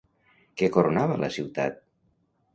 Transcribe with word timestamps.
Què 0.61 0.69
coronava 0.77 1.19
la 1.25 1.31
ciutat? 1.37 1.81